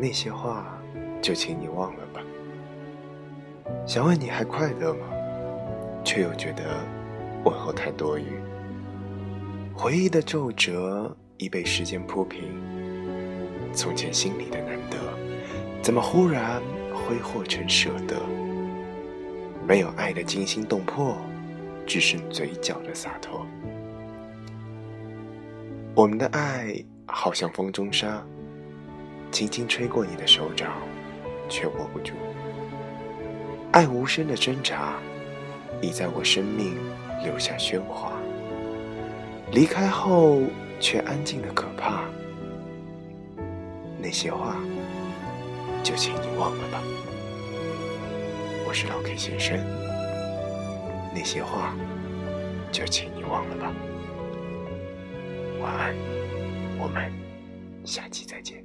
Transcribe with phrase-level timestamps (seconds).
[0.00, 0.78] 那些话，
[1.20, 2.22] 就请你忘了吧。
[3.84, 5.00] 想问你还快乐吗？
[6.04, 6.62] 却又觉得
[7.44, 8.24] 问候太多余。
[9.74, 12.40] 回忆的皱褶已被时间铺平，
[13.72, 14.96] 从前心里的难得，
[15.82, 16.62] 怎么忽然
[16.94, 18.16] 挥霍成舍得？
[19.66, 21.16] 没有爱的惊心动魄，
[21.84, 23.44] 只剩嘴角的洒脱。
[25.94, 26.72] 我们的爱
[27.06, 28.24] 好像风中沙。
[29.38, 30.82] 轻轻吹过你的手掌，
[31.48, 32.12] 却握不住。
[33.70, 34.94] 爱无声的挣扎，
[35.80, 36.76] 已在我生命
[37.22, 38.14] 留下喧哗。
[39.52, 40.40] 离开后，
[40.80, 42.02] 却安静的可怕。
[44.02, 44.56] 那些话，
[45.84, 46.82] 就请你忘了吧。
[48.66, 49.56] 我是老 K 先生。
[51.14, 51.76] 那些话，
[52.72, 53.72] 就请你忘了吧。
[55.60, 55.94] 晚安，
[56.80, 57.12] 我们
[57.84, 58.64] 下期再见。